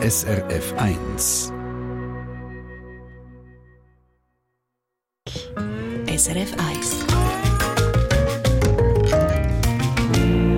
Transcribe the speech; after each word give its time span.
SRF 0.00 0.74
1. 0.76 1.52
SRF 6.06 6.54
1. 6.56 7.06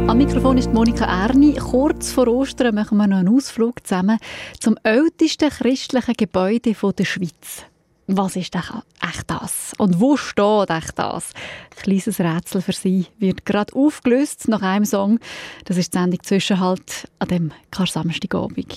Am 0.09 0.19
Mikrofon 0.19 0.59
ist 0.59 0.71
Monika 0.75 1.07
Erni. 1.07 1.55
Kurz 1.55 2.13
vor 2.13 2.29
Ostern 2.29 2.75
machen 2.75 2.99
wir 2.99 3.07
noch 3.07 3.17
einen 3.17 3.35
Ausflug 3.35 3.87
zusammen 3.87 4.19
zum 4.59 4.77
ältesten 4.83 5.49
christlichen 5.49 6.15
Gebäude 6.19 6.75
der 6.75 7.05
Schweiz. 7.07 7.65
Was 8.09 8.37
ist 8.37 8.55
echt 8.55 9.25
das? 9.27 9.73
Und 9.79 10.01
wo 10.01 10.19
steht 10.19 10.69
echt 10.69 10.99
das? 10.99 11.33
Ein 11.71 11.83
kleines 11.83 12.21
Rätsel 12.21 12.61
für 12.61 12.73
Sie 12.73 13.07
wird 13.19 13.47
gerade 13.47 13.75
aufgelöst 13.75 14.49
nach 14.49 14.61
einem 14.61 14.85
Song. 14.85 15.19
Das 15.65 15.79
ist 15.79 15.95
die 15.95 15.99
Sendung 15.99 16.23
Zwischenhalt 16.23 17.09
an 17.19 17.29
dem 17.29 17.53
Kar-Samstagabend. 17.71 18.77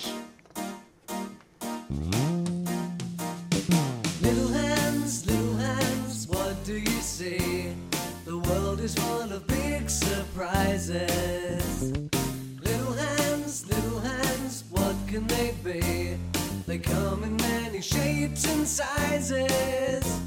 Little 4.22 4.48
hands, 4.48 5.26
little 5.26 5.56
hands, 5.56 6.28
what 6.28 6.64
do 6.66 6.74
you 6.74 7.02
see? 7.02 7.74
The 8.26 8.38
world 8.38 8.80
is 8.80 8.96
full 8.96 9.32
of 9.32 9.46
big 9.48 9.90
surprises. 9.90 11.92
Little 12.64 12.94
hands, 12.94 13.68
little 13.68 14.00
hands, 14.00 14.64
what 14.72 14.96
can 15.08 15.28
they 15.28 15.54
be? 15.64 16.18
They 16.66 16.80
come 16.80 17.24
in 17.24 17.36
many 17.38 17.82
shapes 17.82 18.46
and 18.48 18.68
sizes. 18.68 20.20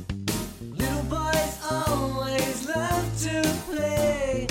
Little 0.60 1.02
boys 1.04 1.58
always 1.70 2.68
love 2.68 3.22
to 3.22 3.42
play, 3.68 4.46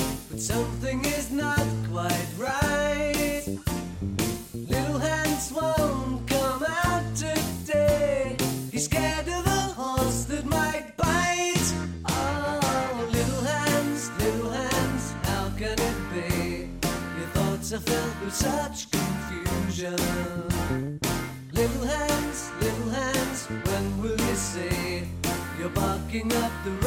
up 26.24 26.52
the 26.64 26.72
road. 26.72 26.85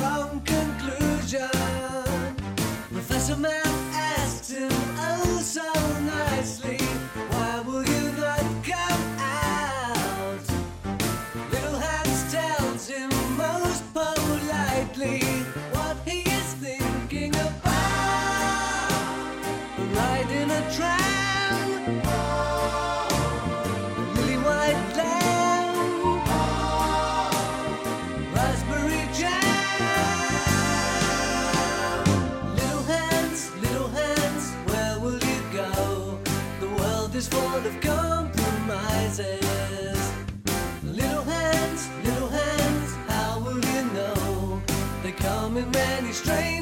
Little 39.08 39.40
hands, 41.22 41.88
little 42.04 42.28
hands, 42.28 42.94
how 43.06 43.40
will 43.40 43.58
you 43.58 43.82
know? 43.94 44.62
They 45.02 45.12
come 45.12 45.56
in 45.56 45.70
many 45.70 46.12
strange 46.12 46.57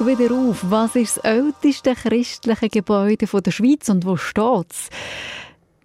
Frage 0.00 0.18
wieder 0.18 0.34
auf, 0.34 0.64
was 0.70 0.96
ist 0.96 1.18
das 1.18 1.24
älteste 1.24 1.94
christliche 1.94 2.70
Gebäude 2.70 3.26
der 3.26 3.50
Schweiz 3.50 3.86
und 3.90 4.06
wo 4.06 4.16
steht 4.16 4.70
es? 4.70 4.88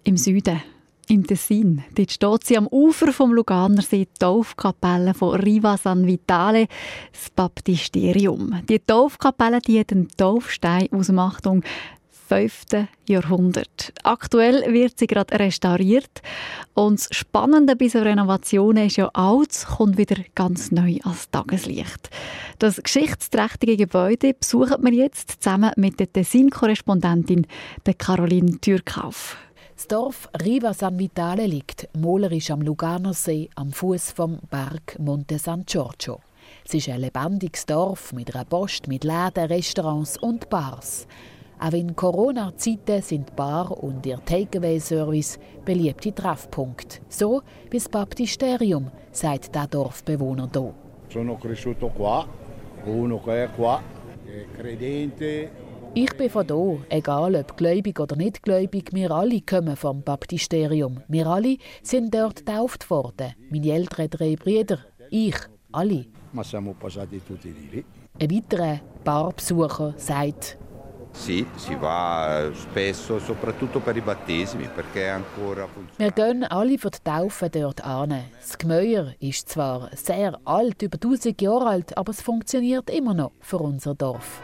Im 0.04 0.16
Süden, 0.16 0.62
im 1.08 1.26
Tessin. 1.26 1.84
Dort 1.94 2.10
steht 2.10 2.44
sie 2.44 2.56
am 2.56 2.66
Ufer 2.66 3.12
vom 3.12 3.34
Luganersee, 3.34 4.06
die 4.06 4.18
Taufkapelle 4.18 5.12
von 5.12 5.38
Riva 5.38 5.76
San 5.76 6.06
Vitale, 6.06 6.66
das 7.12 7.28
Baptisterium. 7.28 8.62
Die 8.66 8.78
Taufkapelle 8.78 9.60
die 9.60 9.80
hat 9.80 9.92
einen 9.92 10.08
Taufstein 10.16 10.88
aus 10.92 11.10
Achtung 11.10 11.62
5. 12.28 12.88
Jahrhundert. 13.08 13.92
Aktuell 14.02 14.72
wird 14.72 14.98
sie 14.98 15.06
gerade 15.06 15.38
restauriert 15.38 16.22
und 16.74 16.98
das 16.98 17.08
Spannende 17.12 17.76
bei 17.76 17.88
so 17.88 18.00
Renovationen 18.00 18.86
ist 18.86 18.96
ja, 18.96 19.08
alles 19.14 19.66
kommt 19.66 19.96
wieder 19.96 20.16
ganz 20.34 20.72
neu 20.72 20.98
als 21.04 21.30
Tageslicht. 21.30 22.10
Das 22.58 22.82
geschichtsträchtige 22.82 23.76
Gebäude 23.76 24.34
besuchen 24.34 24.82
wir 24.82 24.92
jetzt 24.92 25.42
zusammen 25.42 25.70
mit 25.76 26.00
der 26.00 26.12
Tessin-Korrespondentin 26.12 27.46
Caroline 27.96 28.60
Türkauf. 28.60 29.36
Das 29.76 29.86
Dorf 29.88 30.28
Riva 30.42 30.74
San 30.74 30.98
Vitale 30.98 31.46
liegt 31.46 31.88
malerisch 31.96 32.50
am 32.50 32.62
Luganersee 32.62 33.50
am 33.54 33.72
Fuß 33.72 34.12
vom 34.12 34.38
Berg 34.50 34.98
Monte 34.98 35.38
San 35.38 35.64
Giorgio. 35.66 36.20
Es 36.64 36.74
ist 36.74 36.88
ein 36.88 37.00
lebendiges 37.00 37.66
Dorf 37.66 38.12
mit 38.12 38.34
einer 38.34 38.44
Post, 38.44 38.88
mit 38.88 39.04
Läden, 39.04 39.46
Restaurants 39.46 40.18
und 40.18 40.48
Bars. 40.48 41.06
Auch 41.58 41.72
in 41.72 41.96
Corona-Zeiten 41.96 43.00
sind 43.02 43.34
Bar 43.34 43.70
und 43.82 44.04
ihr 44.04 44.22
Takeaway-Service 44.24 45.38
beliebte 45.64 46.14
Treffpunkte. 46.14 46.98
So 47.08 47.42
wie 47.70 47.78
das 47.78 47.88
Baptisterium, 47.88 48.90
sagt 49.12 49.54
der 49.54 49.66
Dorfbewohner 49.66 50.50
hier. 50.52 50.74
Sono 51.08 51.36
cresciuto 51.36 51.88
qua, 51.88 52.26
uno 52.84 53.18
che 53.18 53.48
qua, 53.56 53.80
credente, 54.56 55.50
Ich 55.94 56.14
bin 56.14 56.28
von 56.28 56.46
hier, 56.46 56.84
egal 56.90 57.36
ob 57.36 57.56
gläubig 57.56 57.98
oder 57.98 58.16
nicht 58.16 58.42
gläubig, 58.42 58.90
wir 58.92 59.10
alle 59.10 59.40
kommen 59.40 59.76
vom 59.76 60.02
Baptisterium. 60.02 61.00
Wir 61.08 61.26
alle 61.26 61.56
sind 61.82 62.14
dort 62.14 62.44
getauft 62.44 62.90
worden. 62.90 63.32
Meine 63.50 63.72
älteren 63.72 64.10
drei 64.10 64.36
Brüder, 64.36 64.78
ich, 65.08 65.36
alle. 65.72 66.04
ma 66.32 66.44
siamo 66.44 66.74
passati 66.74 67.22
tutti 67.24 67.50
di 67.50 67.68
lì. 67.70 67.84
Ein 68.20 68.30
weiterer 68.30 68.80
Barbesucher 69.04 69.94
sagt, 69.96 70.58
Wir 75.98 76.10
gehen 76.10 76.44
alle 76.44 76.78
für 76.78 76.90
die 76.90 76.98
Taufe 77.02 77.50
dort 77.50 77.84
an. 77.84 78.14
Das 78.40 78.58
Gemäuer 78.58 79.14
ist 79.18 79.48
zwar 79.48 79.90
sehr 79.94 80.38
alt, 80.44 80.82
über 80.82 80.96
1000 80.96 81.40
Jahre 81.40 81.66
alt, 81.66 81.96
aber 81.96 82.10
es 82.10 82.20
funktioniert 82.22 82.90
immer 82.90 83.14
noch 83.14 83.32
für 83.40 83.58
unser 83.58 83.94
Dorf. 83.94 84.42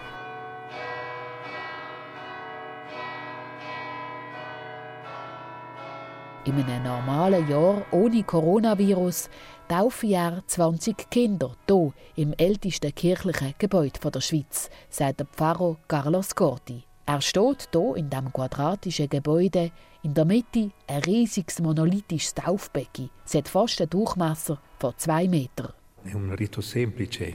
In 6.44 6.54
einem 6.54 6.82
normalen 6.82 7.48
Jahr 7.48 7.82
ohne 7.92 8.24
Coronavirus 8.24 9.30
taufen 9.72 10.10
Jahr 10.10 10.42
20 10.46 11.08
Kinder 11.08 11.56
hier 11.66 11.94
im 12.16 12.34
ältesten 12.36 12.94
kirchlichen 12.94 13.54
Gebäude 13.56 14.10
der 14.10 14.20
Schweiz, 14.20 14.68
sagt 14.90 15.20
der 15.20 15.26
Pfarrer 15.26 15.78
Carlos 15.88 16.34
Corti. 16.34 16.82
Er 17.06 17.22
steht 17.22 17.70
hier 17.72 17.96
in 17.96 18.10
diesem 18.10 18.30
quadratischen 18.30 19.08
Gebäude, 19.08 19.70
in 20.02 20.12
der 20.12 20.26
Mitte 20.26 20.72
ein 20.86 21.00
riesiges 21.04 21.58
monolithisches 21.60 22.34
Taufbecken. 22.34 23.08
Es 23.24 23.34
hat 23.34 23.48
fast 23.48 23.80
einen 23.80 23.88
Durchmesser 23.88 24.58
von 24.78 24.92
zwei 24.98 25.26
Metern. 25.26 25.72
È 26.04 26.12
un 26.12 26.36
rito 26.36 26.60
semplice. 26.60 27.34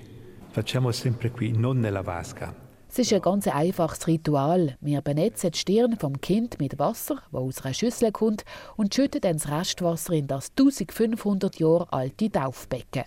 Facciamo 0.51 0.91
sempre 0.91 1.31
qui, 1.31 1.57
non 1.57 1.79
nella 1.79 2.03
vasca. 2.03 2.66
Es 2.97 3.05
ist 3.05 3.13
ein 3.13 3.21
ganz 3.21 3.47
einfaches 3.47 4.07
Ritual. 4.07 4.75
Wir 4.81 5.03
benetzen 5.03 5.51
die 5.51 5.59
Stirn 5.59 5.99
vom 5.99 6.19
Kind 6.19 6.59
mit 6.59 6.79
Wasser, 6.79 7.17
das 7.31 7.39
aus 7.39 7.61
einer 7.61 7.75
Schüssel 7.75 8.11
kommt, 8.11 8.43
und 8.75 8.95
schütten 8.95 9.21
dann 9.21 9.37
das 9.37 9.47
Restwasser 9.47 10.13
in 10.13 10.25
das 10.25 10.49
1500 10.57 11.59
Jahre 11.59 11.93
alte 11.93 12.31
Taufbecken. 12.31 13.03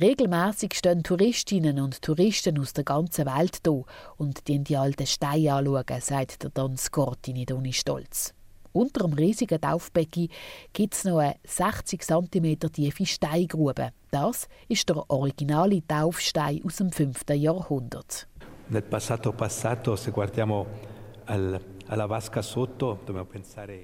Regelmäßig 0.00 0.72
stehen 0.72 1.02
Touristinnen 1.02 1.78
und 1.78 2.00
Touristen 2.00 2.58
aus 2.58 2.72
der 2.72 2.84
ganzen 2.84 3.26
Welt 3.26 3.60
hier 3.66 3.84
und 4.16 4.48
die 4.48 4.60
die 4.60 4.78
alten 4.78 5.06
Steine 5.06 5.52
anschauen, 5.52 6.00
sagt 6.00 6.44
der 6.44 6.48
Don 6.48 6.78
Scorti 6.78 7.34
nicht 7.34 7.52
ohne 7.52 7.74
Stolz. 7.74 8.32
Unter 8.72 9.06
dem 9.06 9.12
riesigen 9.12 9.60
Taufbecken 9.60 10.30
gibt 10.72 10.94
es 10.94 11.04
noch 11.04 11.18
eine 11.18 11.36
60 11.44 12.00
cm 12.00 12.60
tiefe 12.72 13.04
Steingrube. 13.04 13.90
Das 14.10 14.48
ist 14.68 14.88
der 14.88 15.10
originale 15.10 15.86
Taufstein 15.86 16.62
aus 16.64 16.76
dem 16.76 16.92
5. 16.92 17.24
Jahrhundert. 17.34 18.27
Nel 18.70 18.82
passato 18.82 19.32
passato, 19.32 19.96
se 19.96 20.10
guardiamo 20.10 20.66
al. 21.24 21.60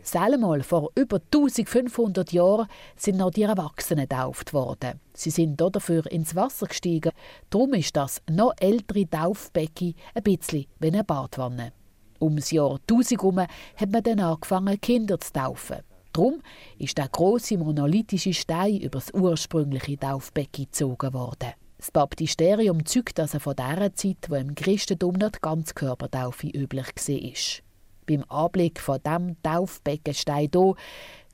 Selmal 0.03 0.63
vor 0.63 0.91
über 0.95 1.21
1500 1.33 2.33
Jahren 2.33 2.67
sind 2.97 3.17
noch 3.17 3.31
die 3.31 3.45
Erwachsenen 3.45 4.07
getauft 4.07 4.53
worden. 4.53 5.01
Sie 5.15 5.31
sind 5.31 5.59
dafür 5.59 6.05
ins 6.13 6.35
Wasser 6.35 6.67
gestiegen. 6.67 7.13
Darum 7.49 7.73
ist 7.73 7.97
das 7.97 8.21
noch 8.31 8.53
ältere 8.59 9.09
Taufbecken 9.09 9.95
ein 10.15 10.23
bisschen 10.23 10.67
wie 10.81 10.89
eine 10.89 11.03
Badwanne. 11.03 11.73
Ums 12.21 12.51
Jahr 12.51 12.79
1000 12.87 13.23
herum 13.23 13.39
hat 13.41 13.91
man 13.91 14.03
dann 14.03 14.21
angefangen, 14.21 14.79
Kinder 14.83 15.19
zu 15.19 15.33
taufen. 15.33 15.79
Darum 16.13 16.43
ist 16.79 16.99
der 16.99 17.09
große 17.09 17.57
monolithische 17.57 18.35
Stein 18.35 18.81
über 18.81 18.99
das 18.99 19.15
ursprüngliche 19.15 19.99
Taufbecken 19.99 20.67
gezogen 20.67 21.15
worden. 21.15 21.55
Das 21.85 21.91
Baptisterium 21.91 22.87
zeugt 22.87 23.21
also 23.21 23.39
von 23.39 23.57
der 23.57 23.95
Zeit, 23.95 24.31
wo 24.31 24.37
im 24.37 24.55
Christentum 24.55 25.17
noch 25.17 25.33
die 25.33 25.39
Ganzkörpertaufe 25.43 26.47
üblich 26.47 26.87
war. 26.97 27.63
Beim 28.07 28.25
Anblick 28.31 28.81
von 28.81 29.01
diesem 29.05 29.37
Taufbeckenstein 29.43 30.49
hier 30.51 30.75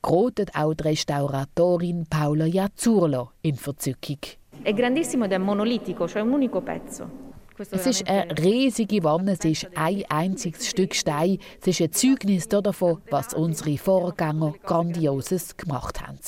gerät 0.02 0.56
auch 0.56 0.75
die 0.75 0.82
Restauratorin 0.82 2.05
Paola 2.11 2.47
Jazzurlo 2.47 3.31
in 3.43 3.55
Verzückung. 3.55 4.19
È 4.64 4.75
grandissimo 4.75 5.26
ed 5.26 5.32
è 5.35 5.38
monolitico, 5.38 6.08
cioè 6.08 6.23
un 6.23 6.32
unico 6.32 6.62
pezzo. 6.62 7.08
Es 7.70 7.87
ist 7.87 8.08
eine 8.08 8.37
riesige 8.37 9.05
Wanne, 9.05 9.35
es 9.35 9.44
ist 9.44 9.69
ein 9.76 10.03
einziges 10.08 10.67
Stück 10.67 10.96
Stein. 10.96 11.38
Es 11.61 11.69
ist 11.69 11.81
ein 11.81 11.93
Zeugnis 11.93 12.49
davon, 12.49 13.00
was 13.08 13.35
unsere 13.35 13.79
Vorgänger 13.79 14.55
Grandioses 14.64 15.56
gemacht 15.56 16.05
haben. 16.05 16.19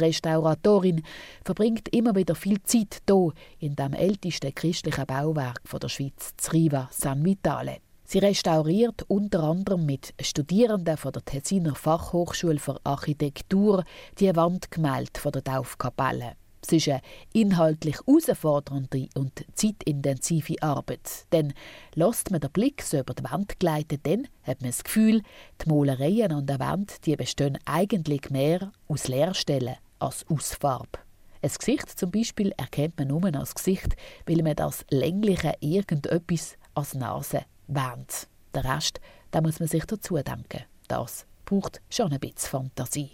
Die 0.00 0.06
Restauratorin 0.06 1.02
verbringt 1.44 1.90
immer 1.90 2.14
wieder 2.14 2.34
viel 2.34 2.62
Zeit 2.62 3.02
hier 3.06 3.32
in 3.58 3.76
dem 3.76 3.92
ältesten 3.92 4.54
christlichen 4.54 5.04
Bauwerk 5.04 5.60
der 5.70 5.88
Schweiz, 5.90 6.32
das 6.38 6.54
Riva 6.54 6.88
San 6.90 7.22
Vitale. 7.22 7.80
Sie 8.04 8.18
restauriert 8.18 9.04
unter 9.08 9.42
anderem 9.42 9.84
mit 9.84 10.14
Studierenden 10.18 10.96
von 10.96 11.12
der 11.12 11.22
Tessiner 11.22 11.74
Fachhochschule 11.74 12.58
für 12.58 12.80
Architektur 12.82 13.84
die 14.18 14.34
Wandgemälde 14.34 15.20
von 15.20 15.32
der 15.32 15.44
Taufkapelle. 15.44 16.32
Es 16.62 16.72
ist 16.72 16.88
eine 16.88 17.02
inhaltlich 17.34 17.96
herausfordernde 18.06 19.08
und 19.14 19.44
zeitintensive 19.54 20.62
Arbeit. 20.62 21.26
Denn 21.32 21.52
lässt 21.94 22.30
man 22.30 22.40
den 22.40 22.50
Blick 22.50 22.80
so 22.82 22.98
über 23.00 23.12
die 23.12 23.24
Wand 23.24 23.60
gleiten, 23.60 24.00
dann 24.02 24.28
hat 24.44 24.62
man 24.62 24.70
das 24.70 24.82
Gefühl, 24.82 25.20
die 25.62 25.68
Malereien 25.68 26.32
an 26.32 26.46
der 26.46 26.58
Wand 26.58 27.04
die 27.04 27.16
bestehen 27.16 27.58
eigentlich 27.66 28.30
mehr 28.30 28.72
aus 28.88 29.08
Leerstellen 29.08 29.76
als 30.00 30.24
aus 30.28 30.54
Farbe. 30.54 30.98
Ein 31.42 31.50
Gesicht 31.56 31.98
zum 31.98 32.10
Beispiel 32.10 32.52
erkennt 32.56 32.98
man 32.98 33.08
nur 33.08 33.34
als 33.34 33.54
Gesicht, 33.54 33.96
weil 34.26 34.42
man 34.42 34.56
das 34.56 34.84
längliche 34.90 35.54
irgendetwas 35.60 36.56
als 36.74 36.94
Nase 36.94 37.44
wähnt. 37.66 38.28
Der 38.54 38.64
Rest, 38.64 39.00
da 39.30 39.40
muss 39.40 39.58
man 39.60 39.68
sich 39.68 39.84
dazu 39.86 40.16
denken. 40.16 40.64
Das 40.88 41.24
braucht 41.44 41.80
schon 41.88 42.12
ein 42.12 42.20
bisschen 42.20 42.50
Fantasie. 42.50 43.10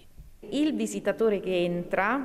Il 0.51 0.77
visitatore 0.77 1.41
che 1.41 1.65
entra 1.65 2.21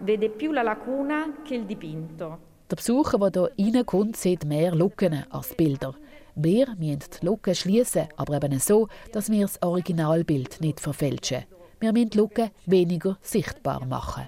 vede 0.00 0.30
più 0.30 0.52
la 0.52 0.62
lacuna 0.62 1.42
che 1.44 1.54
il 1.54 1.66
dipinto. 1.66 2.38
Der 2.70 2.76
Besucher, 2.76 3.30
der 3.30 3.50
hier 3.56 3.74
reinkommt, 3.74 4.16
sieht 4.16 4.44
mehr 4.44 4.74
Lücken 4.74 5.24
als 5.30 5.54
Bilder. 5.54 5.94
Wir 6.34 6.74
müssen 6.78 7.00
die 7.00 7.26
Lücken 7.26 7.54
schließen, 7.54 8.08
aber 8.16 8.36
eben 8.36 8.58
so, 8.58 8.88
dass 9.12 9.30
wir 9.30 9.42
das 9.42 9.60
Originalbild 9.62 10.60
nicht 10.60 10.80
verfälschen. 10.80 11.44
Wir 11.84 11.92
müssen 11.92 12.08
die 12.08 12.16
Lücken 12.16 12.50
weniger 12.64 13.18
sichtbar 13.20 13.84
machen. 13.84 14.26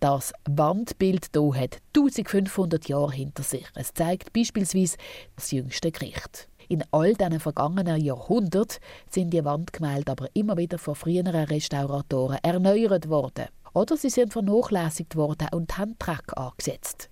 Das 0.00 0.32
Wandbild 0.48 1.28
hier 1.32 1.54
hat 1.54 1.78
1500 1.96 2.88
Jahre 2.88 3.12
hinter 3.12 3.44
sich. 3.44 3.68
Es 3.76 3.94
zeigt 3.94 4.32
beispielsweise 4.32 4.96
das 5.36 5.52
jüngste 5.52 5.92
Gericht. 5.92 6.48
In 6.66 6.82
all 6.90 7.14
diesen 7.14 7.38
vergangenen 7.38 8.00
Jahrhunderten 8.00 8.80
sind 9.08 9.30
die 9.30 9.44
Wandgemälde 9.44 10.10
aber 10.10 10.26
immer 10.32 10.56
wieder 10.56 10.78
von 10.78 10.96
früheren 10.96 11.36
Restauratoren 11.36 12.38
erneuert 12.42 13.08
worden. 13.08 13.46
Oder 13.72 13.96
sie 13.96 14.10
sind 14.10 14.32
vernachlässigt 14.32 15.14
worden 15.14 15.50
und 15.52 15.78
haben 15.78 15.94
Dreck 16.00 16.36
angesetzt. 16.36 17.10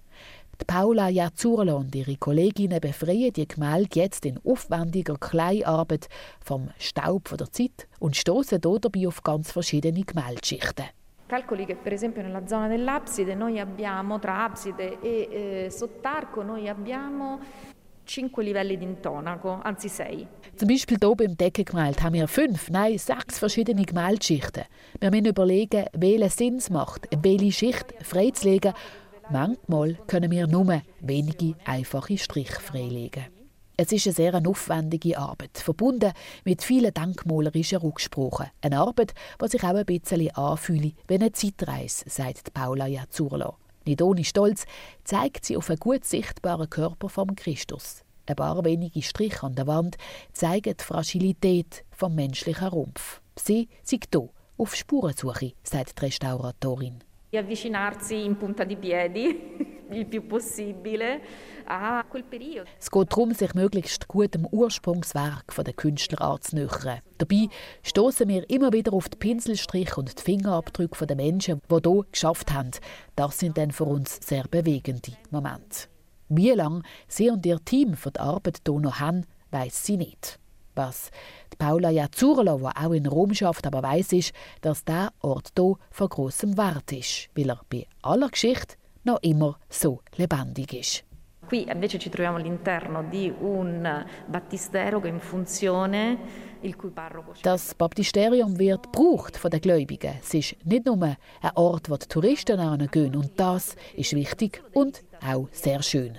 Die 0.60 0.64
Paula 0.64 1.08
Jazzurlo 1.08 1.76
und 1.76 1.94
ihre 1.94 2.16
Kolleginnen 2.16 2.80
befreien 2.80 3.32
die 3.32 3.46
Gemälde 3.46 4.00
jetzt 4.00 4.26
in 4.26 4.40
aufwendiger 4.44 5.16
Kleinarbeit 5.16 6.08
vom 6.44 6.70
Staub 6.78 7.36
der 7.38 7.52
Zeit 7.52 7.86
und 8.00 8.16
stoßen 8.16 8.60
dabei 8.60 9.06
auf 9.06 9.22
ganz 9.22 9.52
verschiedene 9.52 10.02
Gemäldeschichten. 10.02 10.86
Calcoli 11.28 11.64
che 11.66 11.76
per 11.76 11.92
esempio 11.92 12.22
nella 12.22 12.46
zona 12.46 12.68
dell'abside 12.68 13.36
noi 13.36 13.60
abbiamo, 13.60 14.18
tra 14.18 14.44
abside 14.44 14.98
e 15.00 15.66
eh, 15.66 15.70
sottarco, 15.70 16.42
noi 16.42 16.68
abbiamo 16.68 17.38
5 18.04 18.42
livelli 18.42 18.78
di 18.78 18.84
intonaco, 18.84 19.60
anzi 19.62 19.88
6. 19.88 20.26
Zum 20.56 20.66
Beispiel 20.66 20.96
hier 20.98 21.14
beim 21.14 21.36
Deckengemälde 21.36 22.02
haben 22.02 22.14
wir 22.14 22.26
fünf, 22.26 22.70
nein, 22.70 22.96
sechs 22.98 23.38
verschiedene 23.38 23.84
Gemäldeschichten. 23.84 24.64
Wir 24.98 25.10
müssen 25.10 25.26
überlegen, 25.26 25.84
welchen 25.92 26.30
Sinn 26.30 26.56
es 26.56 26.70
macht, 26.70 27.06
welche 27.22 27.52
Schicht 27.52 27.94
freizulegen. 28.02 28.72
Manchmal 29.30 29.94
können 30.06 30.30
wir 30.30 30.46
nur 30.46 30.80
wenige 31.00 31.54
einfache 31.66 32.16
Striche 32.16 32.60
freilegen. 32.60 33.26
Es 33.76 33.92
ist 33.92 34.06
eine 34.06 34.14
sehr 34.14 34.34
aufwendige 34.34 35.18
Arbeit, 35.18 35.58
verbunden 35.58 36.12
mit 36.44 36.62
vielen 36.62 36.94
denkmalerischen 36.94 37.78
Rücksprachen. 37.78 38.46
Eine 38.62 38.80
Arbeit, 38.80 39.12
die 39.40 39.48
sich 39.48 39.62
auch 39.62 39.74
ein 39.74 39.84
bisschen 39.84 40.30
anfühlt 40.30 40.94
wie 41.06 41.14
eine 41.14 41.30
Zeitreise, 41.30 42.04
sagt 42.08 42.54
Paula 42.54 42.86
Jazzurlo. 42.86 43.56
Nicht 43.84 44.02
ohne 44.02 44.24
Stolz 44.24 44.64
zeigt 45.04 45.44
sie 45.44 45.56
auf 45.56 45.68
einen 45.68 45.78
gut 45.78 46.04
sichtbaren 46.04 46.70
Körper 46.70 47.08
vom 47.08 47.36
Christus. 47.36 48.02
Ein 48.26 48.36
paar 48.36 48.64
wenige 48.64 49.02
Striche 49.02 49.42
an 49.44 49.54
der 49.54 49.66
Wand 49.66 49.96
zeigen 50.32 50.74
die 50.76 50.84
Fragilität 50.84 51.84
vom 51.90 52.14
menschlichen 52.14 52.68
Rumpf. 52.68 53.20
Sie 53.36 53.68
sind 53.82 54.06
hier 54.12 54.28
auf 54.56 54.74
Spurensuche, 54.74 55.52
sagt 55.62 56.00
die 56.00 56.06
Restauratorin. 56.06 57.04
Di 57.30 57.36
avvicinarsi 57.36 58.24
in 58.24 58.36
punta 58.36 58.64
di 58.64 58.76
piedi 58.76 59.76
il 59.90 60.06
più 60.06 60.26
possibile 60.26 61.20
a 61.64 62.04
quel 62.08 62.24
periodo. 62.24 62.68
Es 62.78 62.90
geht 62.90 63.10
darum, 63.10 63.32
sich 63.32 63.54
möglichst 63.54 64.08
gut 64.08 64.34
dem 64.34 64.46
Ursprungswerk 64.46 65.54
der 65.54 65.74
Künstler 65.74 66.20
anzunähern. 66.22 67.00
Dabei 67.18 67.48
stoßen 67.82 68.28
wir 68.28 68.48
immer 68.48 68.72
wieder 68.72 68.92
auf 68.92 69.08
die 69.08 69.18
Pinselstriche 69.18 69.96
und 69.96 70.18
die 70.18 70.22
Fingerabdrücke 70.22 71.06
der 71.06 71.16
Menschen, 71.16 71.60
die 71.70 71.76
hier 71.82 72.04
geschafft 72.10 72.52
haben. 72.52 72.70
Das 73.16 73.38
sind 73.38 73.58
dann 73.58 73.72
für 73.72 73.84
uns 73.84 74.18
sehr 74.26 74.44
bewegende 74.44 75.12
Momente. 75.30 75.88
Wie 76.28 76.50
lange 76.50 76.82
sie 77.06 77.30
und 77.30 77.44
ihr 77.46 77.62
Team 77.64 77.94
für 77.94 78.10
die 78.10 78.20
Arbeit 78.20 78.60
hier 78.66 78.80
noch 78.80 79.00
haben, 79.00 79.24
weiß 79.50 79.84
sie 79.84 79.96
nicht. 79.96 80.38
Was 80.78 81.10
die 81.52 81.56
Paula 81.56 81.90
Jazzurlo, 81.90 82.58
die 82.58 82.86
auch 82.86 82.92
in 82.92 83.06
Rom 83.06 83.34
schafft, 83.34 83.66
aber 83.66 83.82
weiß 83.82 84.12
ist, 84.12 84.32
dass 84.60 84.84
der 84.84 85.10
Ort 85.22 85.50
hier 85.56 85.74
von 85.90 86.08
großem 86.08 86.56
Wert 86.56 86.92
ist, 86.92 87.28
weil 87.34 87.50
er 87.50 87.60
bei 87.68 87.84
aller 88.00 88.28
Geschichte 88.28 88.76
noch 89.02 89.18
immer 89.22 89.58
so 89.68 90.02
lebendig 90.14 90.72
ist. 90.72 91.04
Qui 91.48 91.68
invece 91.68 91.98
ci 91.98 92.10
troviamo 92.10 92.36
all'interno 92.36 93.02
di 93.02 93.32
un 93.40 94.04
battistero 94.28 95.00
che 95.00 95.08
in 95.08 95.18
funzione 95.18 96.18
das 97.42 97.74
Baptisterium 97.74 98.58
wird 98.58 98.92
gebraucht 98.92 99.36
von 99.36 99.50
den 99.50 99.60
Gläubigen. 99.60 100.14
Es 100.20 100.34
ist 100.34 100.56
nicht 100.64 100.86
nur 100.86 101.02
ein 101.02 101.16
Ort, 101.54 101.90
wo 101.90 101.96
die 101.96 102.06
Touristen 102.06 102.60
hingehen. 102.60 103.16
Und 103.16 103.32
das 103.38 103.74
ist 103.96 104.12
wichtig 104.14 104.62
und 104.74 105.02
auch 105.24 105.48
sehr 105.52 105.82
schön. 105.82 106.18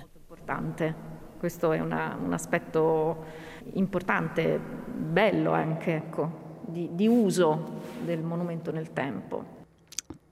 Questo 1.40 1.72
è 1.72 1.80
una, 1.80 2.18
un 2.22 2.34
aspetto 2.34 3.24
importante, 3.72 4.60
bello 4.60 5.52
anche, 5.52 5.96
ecco, 5.96 6.30
di, 6.66 6.90
di 6.92 7.08
uso 7.08 7.80
del 8.04 8.20
monumento 8.20 8.70
nel 8.70 8.92
tempo. 8.92 9.58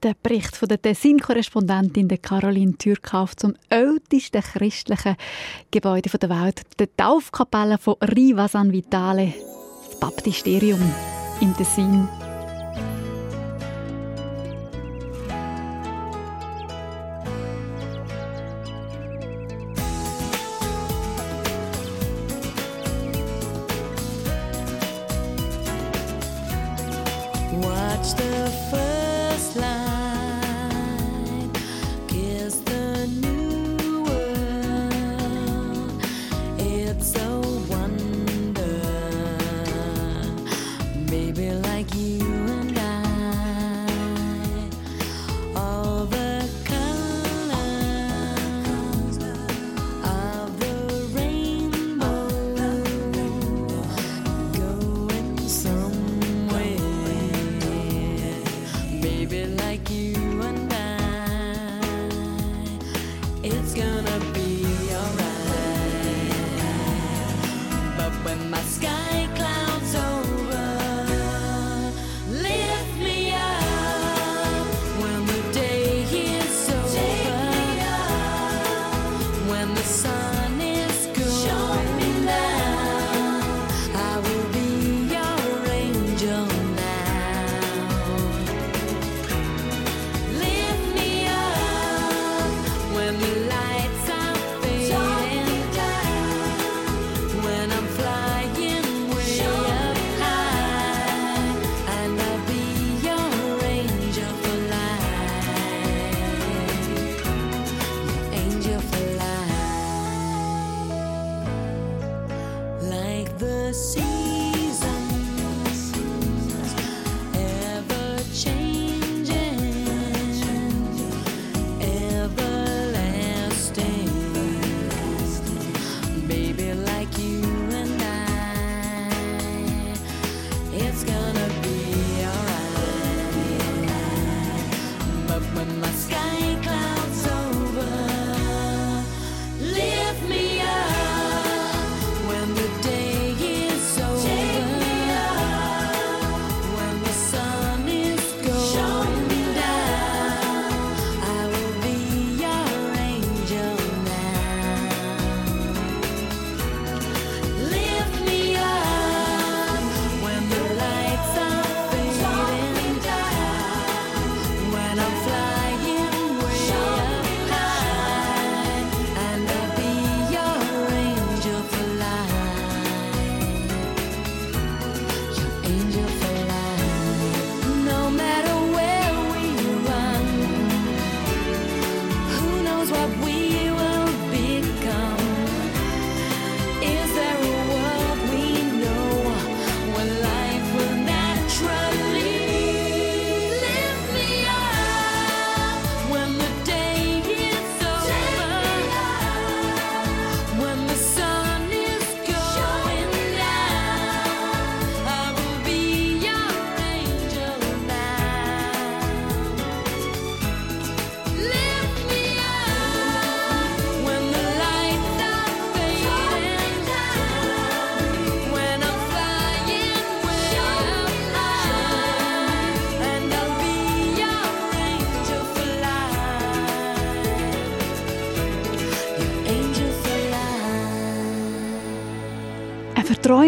Der 0.01 0.15
Bericht 0.21 0.55
von 0.55 0.67
der 0.67 0.79
Tessin-Korrespondentin 0.79 2.07
Caroline 2.21 2.77
Türkauf 2.77 3.35
zum 3.35 3.55
ältesten 3.69 4.43
christlichen 4.43 5.15
Gebäude 5.71 6.15
der 6.15 6.29
Welt, 6.29 6.61
der 6.77 6.95
Taufkapelle 6.95 7.79
von 7.79 7.95
Riva 8.01 8.47
San 8.47 8.71
Vitale, 8.71 9.33
das 9.87 9.99
Baptisterium 9.99 10.79
im 11.41 11.57
Tessin. 11.57 12.07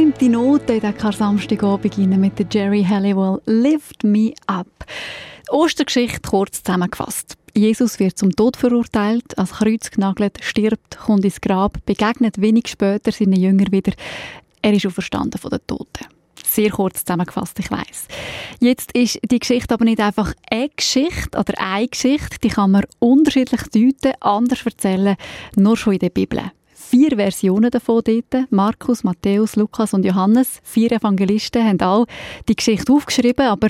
Verträumte 0.01 0.29
Note 0.29 0.74
in 0.74 0.79
den 0.79 1.12
Samstagabend 1.12 2.17
mit 2.17 2.39
der 2.39 2.48
Jerry 2.51 2.84
Halliwell 2.84 3.39
«Lift 3.46 4.03
Me 4.03 4.34
Up». 4.48 4.67
Ostergeschichte 5.50 6.22
kurz 6.27 6.63
zusammengefasst. 6.63 7.38
Jesus 7.55 8.00
wird 8.00 8.17
zum 8.17 8.31
Tod 8.36 8.58
verurteilt, 8.58 9.38
als 9.38 9.51
Kreuz 9.51 9.91
genagelt, 9.91 10.39
stirbt, 10.41 10.98
kommt 10.98 11.24
ins 11.24 11.39
Grab, 11.39 11.86
begegnet 11.86 12.41
wenig 12.41 12.67
später 12.67 13.12
seinen 13.12 13.39
Jüngern 13.39 13.72
wieder. 13.72 13.91
Er 14.63 14.74
ist 14.74 14.88
auferstanden 14.88 15.39
von 15.39 15.51
den 15.51 15.60
Toten. 15.67 16.08
Sehr 16.48 16.72
kurz 16.72 17.03
zusammengefasst, 17.05 17.60
ich 17.60 17.70
weiß. 17.70 18.08
Jetzt 18.60 18.93
ist 18.93 19.20
die 19.29 19.39
Geschichte 19.39 19.75
aber 19.75 19.86
nicht 19.86 20.00
einfach 20.00 20.34
eine 20.50 20.70
Geschichte 20.70 21.38
oder 21.38 21.53
eine 21.60 21.88
Geschichte, 21.88 22.39
die 22.43 22.50
kann 22.50 22.72
man 22.72 22.86
unterschiedlich 22.98 23.62
deuten, 23.72 24.15
anders 24.20 24.65
erzählen, 24.65 25.15
nur 25.55 25.77
schon 25.77 25.93
in 25.93 26.00
der 26.00 26.10
Bibel 26.10 26.51
vier 26.91 27.15
Versionen 27.15 27.71
davon 27.71 28.01
dort. 28.03 28.51
Markus, 28.51 29.05
Matthäus, 29.05 29.55
Lukas 29.55 29.93
und 29.93 30.03
Johannes. 30.03 30.60
Vier 30.62 30.91
Evangelisten 30.91 31.65
haben 31.65 31.79
alle 31.79 32.05
die 32.50 32.55
Geschichte 32.55 32.91
aufgeschrieben, 32.91 33.45
aber 33.45 33.69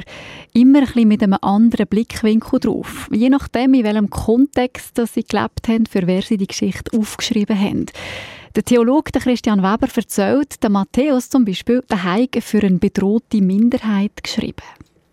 immer 0.53 0.79
ein 0.79 0.85
bisschen 0.85 1.07
mit 1.07 1.21
einem 1.21 1.37
anderen 1.39 1.85
Blickwinkel 1.85 2.59
drauf. 2.59 3.07
Je 3.11 3.29
nachdem, 3.29 3.75
in 3.75 3.83
welchem 3.83 4.09
Kontext 4.09 4.97
dass 4.97 5.13
sie 5.13 5.23
gelebt 5.23 5.67
haben, 5.67 5.85
für 5.85 6.07
wer 6.07 6.23
sie 6.23 6.37
die 6.37 6.47
Geschichte 6.47 6.97
aufgeschrieben 6.97 7.59
haben. 7.59 7.85
Der 8.55 8.65
Theologe 8.65 9.11
Christian 9.11 9.61
Weber 9.61 9.87
erzählt, 9.95 10.61
der 10.63 10.71
Matthäus 10.71 11.29
zum 11.29 11.45
Beispiel, 11.45 11.83
der 11.91 12.03
Heige 12.03 12.41
für 12.41 12.63
eine 12.63 12.79
bedrohte 12.79 13.39
Minderheit 13.39 14.23
geschrieben. 14.23 14.63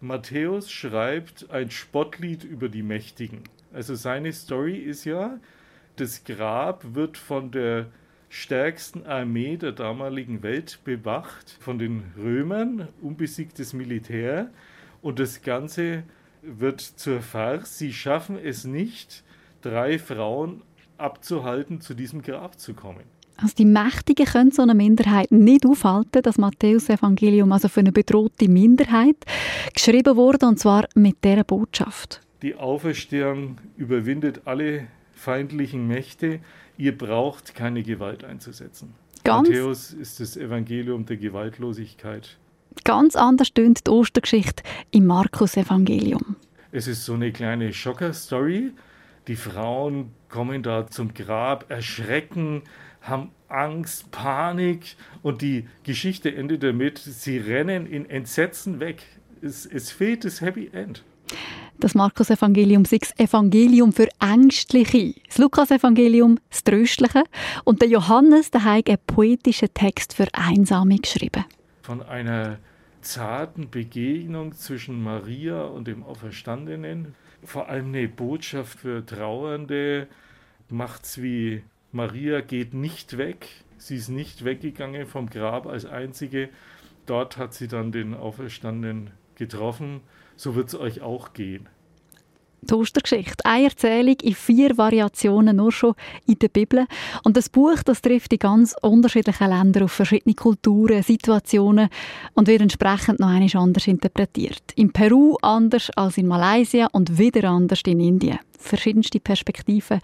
Matthäus 0.00 0.70
schreibt 0.70 1.50
ein 1.50 1.70
Spottlied 1.70 2.42
über 2.42 2.70
die 2.70 2.82
Mächtigen. 2.82 3.42
Also 3.74 3.96
seine 3.96 4.32
Story 4.32 4.78
ist 4.78 5.04
ja, 5.04 5.38
das 6.00 6.24
Grab 6.24 6.94
wird 6.94 7.16
von 7.16 7.50
der 7.50 7.86
stärksten 8.28 9.06
Armee 9.06 9.56
der 9.56 9.72
damaligen 9.72 10.42
Welt 10.42 10.80
bewacht, 10.84 11.56
von 11.60 11.78
den 11.78 12.02
Römern, 12.16 12.88
unbesiegtes 13.00 13.72
Militär. 13.72 14.50
Und 15.00 15.18
das 15.18 15.42
Ganze 15.42 16.02
wird 16.42 16.80
zur 16.80 17.20
Farce. 17.20 17.78
Sie 17.78 17.92
schaffen 17.92 18.38
es 18.42 18.64
nicht, 18.64 19.24
drei 19.62 19.98
Frauen 19.98 20.62
abzuhalten, 20.98 21.80
zu 21.80 21.94
diesem 21.94 22.22
Grab 22.22 22.58
zu 22.58 22.74
kommen. 22.74 23.04
Also 23.40 23.54
die 23.56 23.64
Mächtigen 23.64 24.26
können 24.26 24.50
so 24.50 24.62
eine 24.62 24.74
Minderheit 24.74 25.30
nicht 25.30 25.64
aufhalten. 25.64 26.22
Das 26.22 26.38
Matthäus-Evangelium 26.38 27.52
also 27.52 27.68
für 27.68 27.80
eine 27.80 27.92
bedrohte 27.92 28.48
Minderheit 28.48 29.16
geschrieben 29.72 30.16
wurde 30.16 30.46
und 30.46 30.58
zwar 30.58 30.88
mit 30.96 31.24
dieser 31.24 31.44
Botschaft. 31.44 32.20
Die 32.42 32.56
Auferstehung 32.56 33.58
überwindet 33.76 34.42
alle 34.44 34.88
feindlichen 35.18 35.86
Mächte. 35.86 36.40
Ihr 36.76 36.96
braucht 36.96 37.54
keine 37.54 37.82
Gewalt 37.82 38.24
einzusetzen. 38.24 38.94
Ganz 39.24 39.48
Matthäus 39.48 39.92
ist 39.92 40.20
das 40.20 40.36
Evangelium 40.36 41.04
der 41.04 41.16
Gewaltlosigkeit. 41.16 42.38
Ganz 42.84 43.16
anders 43.16 43.52
tönt 43.52 43.86
die 43.86 43.90
Ostergeschichte 43.90 44.62
im 44.90 45.06
Markus-Evangelium. 45.06 46.36
Es 46.70 46.86
ist 46.86 47.04
so 47.04 47.14
eine 47.14 47.32
kleine 47.32 47.72
Schocker-Story. 47.72 48.72
Die 49.26 49.36
Frauen 49.36 50.12
kommen 50.28 50.62
da 50.62 50.86
zum 50.86 51.12
Grab, 51.12 51.70
erschrecken, 51.70 52.62
haben 53.02 53.30
Angst, 53.48 54.10
Panik 54.10 54.96
und 55.22 55.42
die 55.42 55.66
Geschichte 55.82 56.34
endet 56.34 56.62
damit, 56.62 56.98
sie 56.98 57.38
rennen 57.38 57.86
in 57.86 58.08
Entsetzen 58.08 58.80
weg. 58.80 59.02
Es, 59.40 59.66
es 59.66 59.90
fehlt 59.90 60.24
das 60.24 60.40
Happy 60.40 60.70
End. 60.72 61.02
Das 61.80 61.94
Markus-Evangelium 61.94 62.84
sei 62.84 62.98
das 62.98 63.16
Evangelium 63.18 63.92
für 63.92 64.08
Ängstliche, 64.20 65.14
das 65.28 65.38
Lukas-Evangelium 65.38 66.40
das 66.50 66.64
Tröstliche 66.64 67.22
und 67.62 67.80
der 67.80 67.88
Johannes 67.88 68.50
der 68.50 68.64
hat 68.64 68.88
einen 68.88 68.98
poetischen 69.06 69.72
Text 69.74 70.12
für 70.12 70.26
Einsame 70.32 70.96
geschrieben. 70.96 71.44
Von 71.82 72.02
einer 72.02 72.58
zarten 73.00 73.70
Begegnung 73.70 74.54
zwischen 74.54 75.00
Maria 75.00 75.62
und 75.62 75.86
dem 75.86 76.02
Auferstandenen, 76.02 77.14
vor 77.44 77.68
allem 77.68 77.88
eine 77.88 78.08
Botschaft 78.08 78.80
für 78.80 79.06
Trauernde, 79.06 80.08
macht's 80.68 81.22
wie 81.22 81.62
Maria 81.92 82.40
geht 82.40 82.74
nicht 82.74 83.18
weg. 83.18 83.46
Sie 83.76 83.96
ist 83.96 84.08
nicht 84.08 84.44
weggegangen 84.44 85.06
vom 85.06 85.30
Grab 85.30 85.68
als 85.68 85.86
einzige. 85.86 86.48
Dort 87.06 87.36
hat 87.36 87.54
sie 87.54 87.68
dann 87.68 87.92
den 87.92 88.14
Auferstandenen 88.14 89.12
getroffen. 89.36 90.00
So 90.38 90.54
wird 90.54 90.68
es 90.68 90.78
euch 90.78 91.02
auch 91.02 91.32
gehen. 91.32 91.68
Die 92.60 92.74
Ostergeschichte. 92.74 93.44
Eine 93.44 93.64
Erzählung 93.64 94.16
in 94.22 94.34
vier 94.34 94.78
Variationen 94.78 95.56
nur 95.56 95.72
schon 95.72 95.94
in 96.26 96.38
der 96.38 96.48
Bibel. 96.48 96.86
Und 97.24 97.36
das 97.36 97.48
Buch 97.48 97.82
das 97.84 98.00
trifft 98.02 98.32
in 98.32 98.38
ganz 98.38 98.74
unterschiedlichen 98.80 99.48
Ländern 99.48 99.84
auf 99.84 99.92
verschiedene 99.92 100.34
Kulturen, 100.36 101.02
Situationen 101.02 101.88
und 102.34 102.46
wird 102.46 102.62
entsprechend 102.62 103.18
noch 103.18 103.28
einmal 103.28 103.50
anders 103.56 103.88
interpretiert. 103.88 104.62
In 104.76 104.92
Peru 104.92 105.36
anders 105.42 105.90
als 105.96 106.18
in 106.18 106.28
Malaysia 106.28 106.86
und 106.92 107.18
wieder 107.18 107.48
anders 107.48 107.82
in 107.84 107.98
Indien. 107.98 108.38
Verschiedenste 108.58 109.18
Perspektiven 109.18 110.00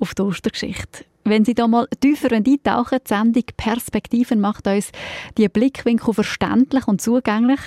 auf 0.00 0.14
die 0.14 0.22
Ostergeschichte. 0.22 1.04
Wenn 1.26 1.44
Sie 1.44 1.54
da 1.54 1.66
mal 1.66 1.86
tiefer 2.00 2.30
eintauchen, 2.32 3.00
die 3.00 3.08
Sendung 3.08 3.44
Perspektiven 3.56 4.40
macht 4.40 4.68
uns 4.68 4.92
die 5.36 5.48
Blickwinkel 5.48 6.14
verständlich 6.14 6.86
und 6.86 7.02
zugänglich. 7.02 7.60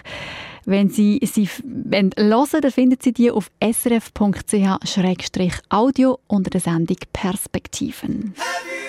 Wenn 0.66 0.90
Sie 0.90 1.20
sie 1.24 1.48
hören 1.48 2.12
dann 2.62 2.72
finden 2.72 2.98
Sie 3.02 3.12
die 3.12 3.32
auf 3.32 3.52
srf.ch-audio 3.62 4.60
unter 6.28 6.50
der 6.50 6.62
Sendung 6.62 6.98
Perspektiven. 7.12 8.34
Have 8.38 8.89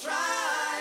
try. 0.00 0.71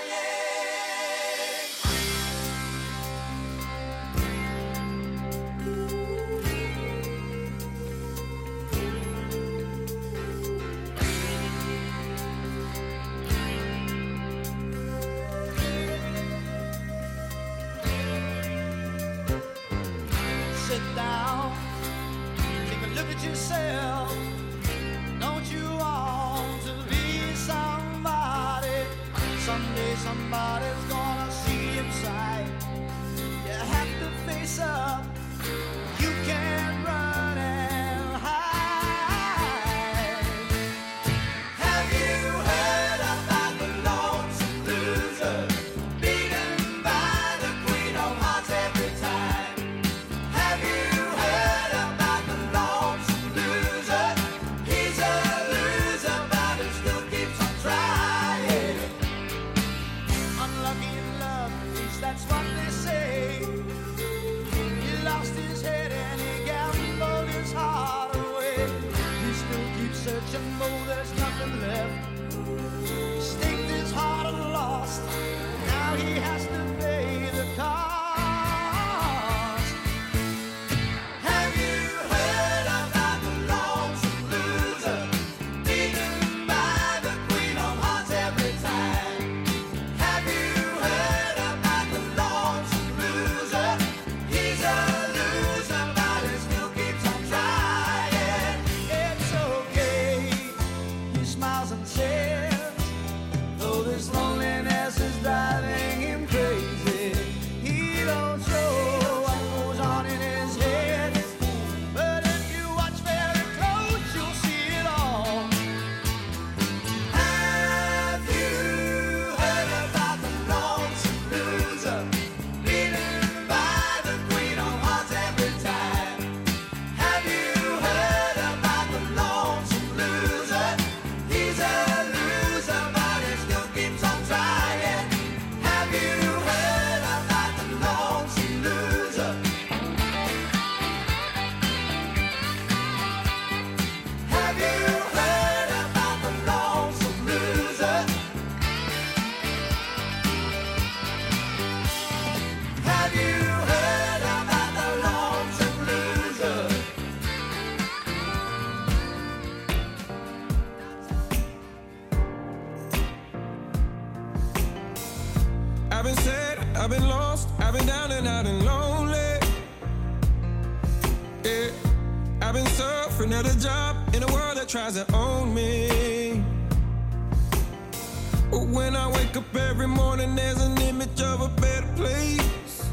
But 178.62 178.69
when 178.69 178.95
I 178.95 179.10
wake 179.12 179.36
up 179.36 179.56
every 179.56 179.88
morning, 179.88 180.36
there's 180.36 180.62
an 180.62 180.78
image 180.84 181.19
of 181.19 181.41
a 181.41 181.47
better 181.60 181.88
place. 181.95 182.91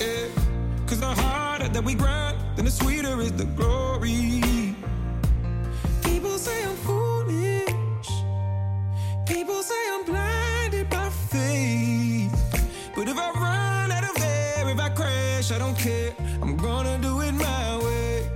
Yeah, 0.00 0.28
cause 0.86 1.00
the 1.00 1.14
harder 1.14 1.68
that 1.68 1.84
we 1.84 1.92
grind, 1.94 2.38
then 2.56 2.64
the 2.64 2.70
sweeter 2.70 3.20
is 3.20 3.32
the 3.32 3.44
glory. 3.44 4.32
People 6.02 6.38
say 6.38 6.64
I'm 6.64 6.76
foolish. 6.76 8.08
People 9.26 9.62
say 9.62 9.82
I'm 9.92 10.06
blinded 10.06 10.88
by 10.88 11.10
faith. 11.10 12.32
But 12.96 13.08
if 13.08 13.18
I 13.18 13.30
run 13.32 13.92
out 13.92 14.04
of 14.04 14.22
air, 14.22 14.70
if 14.70 14.80
I 14.80 14.88
crash, 14.88 15.52
I 15.52 15.58
don't 15.58 15.76
care. 15.76 16.14
I'm 16.40 16.56
gonna 16.56 16.96
do 17.02 17.20
it 17.20 17.32
my 17.32 17.78
way. 17.84 18.30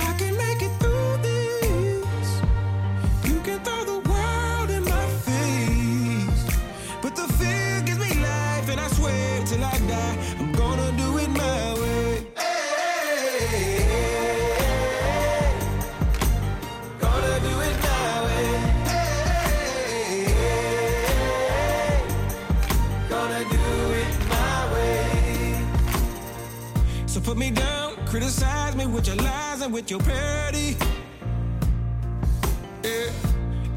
I 0.00 0.12
can 0.18 0.36
make 0.36 0.60
it 0.60 0.72
through 0.80 1.18
this. 1.22 2.42
You 3.28 3.38
can 3.42 3.60
throw 3.62 3.84
the 3.84 4.03
put 27.34 27.40
me 27.40 27.50
down, 27.50 27.96
criticize 28.06 28.76
me 28.76 28.86
with 28.86 29.08
your 29.08 29.16
lies 29.16 29.60
and 29.62 29.72
with 29.72 29.90
your 29.90 29.98
parody. 30.00 30.76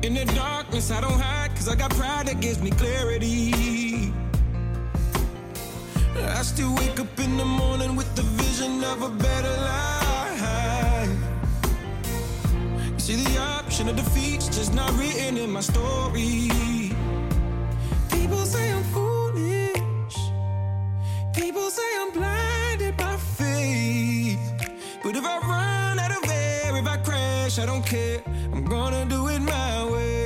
In 0.03 0.13
the 0.13 0.25
darkness, 0.36 0.91
I 0.91 1.01
don't 1.01 1.19
hide, 1.19 1.56
cause 1.56 1.67
I 1.67 1.75
got 1.75 1.89
pride 1.91 2.27
that 2.27 2.39
gives 2.39 2.62
me 2.62 2.69
clarity. 2.69 4.13
I 6.19 6.41
still 6.43 6.73
wake 6.75 6.99
up 6.99 7.19
in 7.19 7.38
the 7.38 7.45
morning 7.45 7.95
with 7.95 8.13
the 8.15 8.23
vision 8.23 8.84
of 8.84 9.01
a 9.03 9.10
better 9.10 9.56
life. 9.62 11.10
See, 12.97 13.15
the 13.15 13.38
option 13.39 13.88
of 13.89 13.95
defeat's 13.95 14.47
just 14.47 14.73
not 14.73 14.91
written 14.97 15.38
in 15.38 15.51
my 15.51 15.62
story. 15.62 16.49
People 18.10 18.45
say 18.45 18.71
I'm 18.71 18.84
foolish. 18.86 20.17
People 21.34 21.69
say 21.69 21.89
I'm 22.01 22.12
blinded 22.12 22.97
by 22.97 23.15
faith. 23.17 24.39
But 25.03 25.15
if 25.15 25.23
I 25.23 25.38
run 25.39 25.99
out 25.99 26.12
of 26.12 26.30
air, 26.30 26.75
if 26.75 26.88
I 26.88 26.97
crash, 26.97 27.60
I 27.60 27.65
don't 27.65 27.86
care. 27.86 28.21
I'm 28.53 28.65
gonna 28.65 29.06
do 29.06 29.27
it 29.27 29.39
my 29.39 29.86
way. 29.91 30.16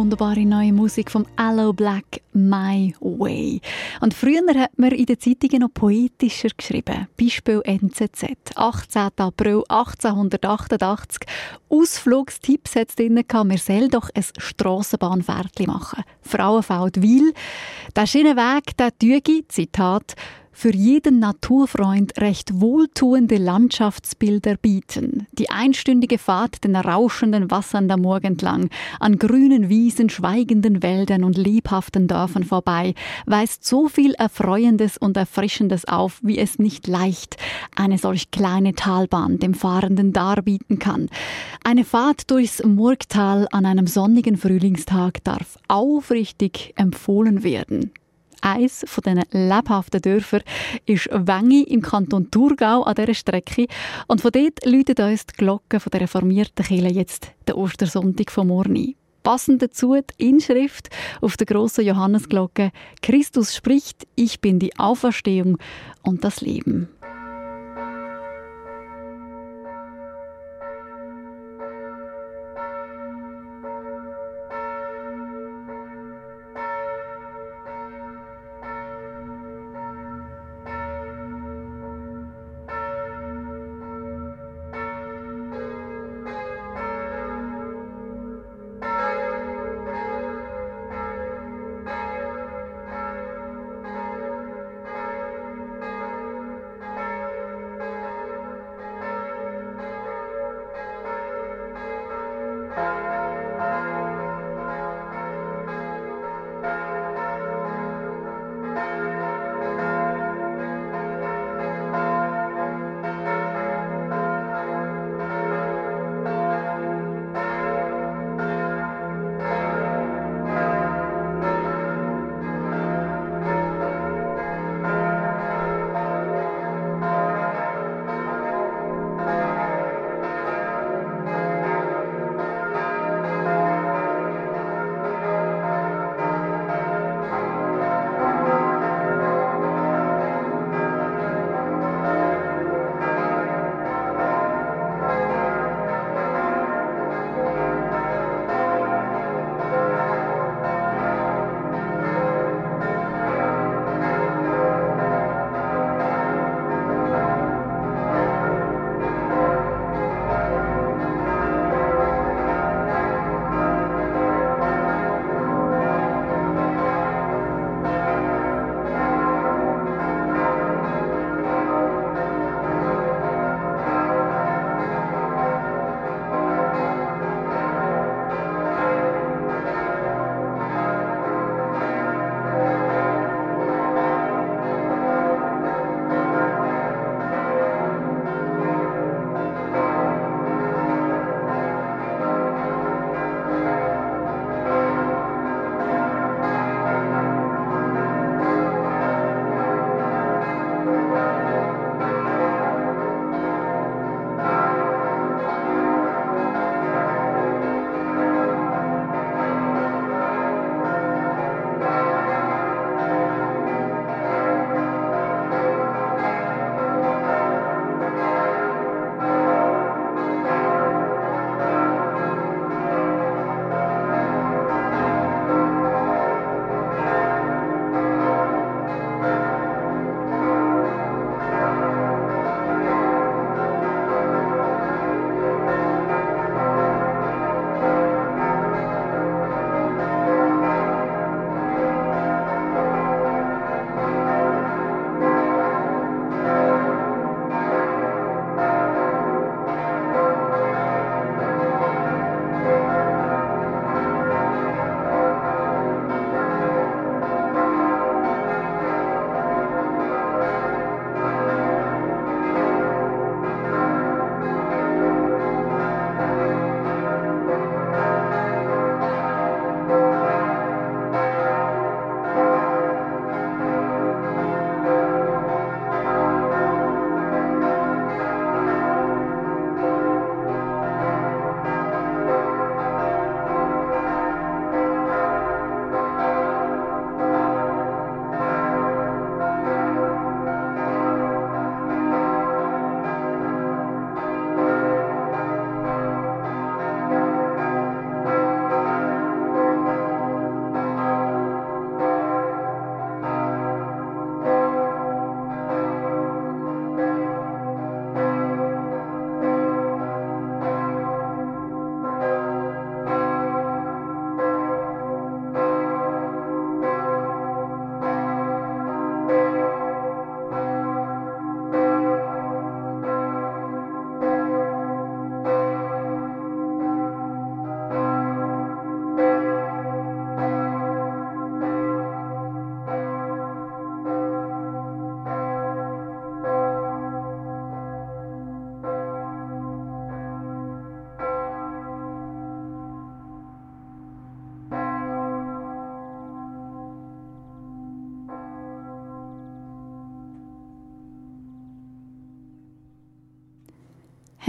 Wunderbare 0.00 0.46
neue 0.46 0.72
Musik 0.72 1.10
vom 1.10 1.26
Allo 1.36 1.74
Black 1.74 2.22
My 2.32 2.94
Way. 3.00 3.60
Und 4.00 4.14
früher 4.14 4.40
hat 4.54 4.78
man 4.78 4.92
in 4.92 5.04
den 5.04 5.20
Zeitungen 5.20 5.60
noch 5.60 5.74
poetischer 5.74 6.48
geschrieben. 6.56 7.06
Beispiel 7.18 7.60
NZZ. 7.66 8.24
18. 8.54 9.10
April 9.18 9.62
1888. 9.68 11.28
Ausflugstipps 11.68 12.76
hat 12.76 12.88
es 12.88 12.96
drin 12.96 13.16
gehabt. 13.16 13.46
Man 13.46 13.58
soll 13.58 13.88
doch 13.88 14.08
ein 14.14 14.24
Strassenbahnfährtchen 14.38 15.66
machen. 15.66 16.02
Frauenfeld 16.22 17.02
Wil. 17.02 17.34
Der 17.94 18.06
Schienenweg, 18.06 18.74
der 18.78 18.96
Tügi, 18.96 19.44
Zitat, 19.48 20.14
für 20.52 20.74
jeden 20.74 21.18
Naturfreund 21.18 22.20
recht 22.20 22.60
wohltuende 22.60 23.36
Landschaftsbilder 23.36 24.56
bieten. 24.56 25.26
Die 25.32 25.50
einstündige 25.50 26.18
Fahrt 26.18 26.64
den 26.64 26.76
rauschenden 26.76 27.50
Wassern 27.50 27.88
der 27.88 27.96
Morgen 27.96 28.30
entlang, 28.30 28.70
an 28.98 29.18
grünen 29.18 29.68
Wiesen, 29.68 30.08
schweigenden 30.08 30.82
Wäldern 30.82 31.24
und 31.24 31.36
lebhaften 31.36 32.08
Dörfern 32.08 32.44
vorbei, 32.44 32.94
weist 33.26 33.64
so 33.64 33.88
viel 33.88 34.12
Erfreuendes 34.14 34.96
und 34.96 35.16
Erfrischendes 35.16 35.86
auf, 35.86 36.20
wie 36.22 36.38
es 36.38 36.58
nicht 36.58 36.86
leicht 36.86 37.36
eine 37.76 37.98
solch 37.98 38.30
kleine 38.30 38.74
Talbahn 38.74 39.38
dem 39.38 39.54
Fahrenden 39.54 40.12
darbieten 40.12 40.78
kann. 40.78 41.08
Eine 41.64 41.84
Fahrt 41.84 42.30
durchs 42.30 42.62
Murgtal 42.64 43.48
an 43.50 43.66
einem 43.66 43.86
sonnigen 43.86 44.36
Frühlingstag 44.36 45.22
darf 45.24 45.58
aufrichtig 45.68 46.72
empfohlen 46.76 47.42
werden. 47.42 47.92
Eins 48.40 48.84
von 48.86 49.02
diesen 49.02 49.48
lebhaften 49.48 50.00
Dörfern 50.00 50.42
ist 50.86 51.08
Wengi 51.12 51.62
im 51.64 51.82
Kanton 51.82 52.30
Thurgau 52.30 52.82
an 52.82 52.94
dieser 52.94 53.14
Strecke. 53.14 53.66
Und 54.06 54.20
von 54.20 54.32
dort 54.32 54.64
läutet 54.64 55.00
uns 55.00 55.26
die 55.26 55.36
Glocke 55.36 55.80
von 55.80 55.90
der 55.90 56.02
reformierten 56.02 56.64
Kirche 56.64 56.88
jetzt 56.88 57.32
den 57.48 57.56
Ostersonntag 57.56 58.30
vom 58.30 58.48
Morgen 58.48 58.76
ein. 58.76 58.94
Passend 59.22 59.60
dazu 59.60 59.94
die 59.94 60.28
Inschrift 60.28 60.88
auf 61.20 61.36
der 61.36 61.46
grossen 61.46 61.84
Johannesglocke 61.84 62.72
Christus 63.02 63.54
spricht, 63.54 64.06
ich 64.16 64.40
bin 64.40 64.58
die 64.58 64.78
Auferstehung 64.78 65.58
und 66.02 66.24
das 66.24 66.40
Leben. 66.40 66.88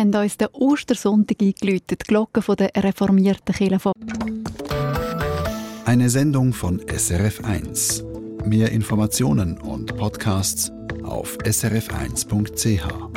Haben 0.02 0.16
uns 0.16 0.38
den 0.38 0.48
Ostersonntag 0.54 1.42
eingeläutet, 1.42 2.02
die 2.02 2.08
Glocken 2.08 2.42
von 2.42 2.56
der 2.56 2.72
reformierten 2.76 3.54
Kirche 3.54 3.80
von 3.80 3.94
Eine 5.86 6.10
Sendung 6.10 6.54
von 6.54 6.82
SRF1. 6.82 8.04
Mehr 8.46 8.72
Informationen 8.72 9.60
und 9.60 9.96
Podcasts 9.96 10.72
auf 11.04 11.38
srf1.ch. 11.40 13.11